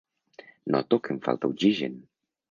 [0.75, 1.93] Noto que em falta oxigen.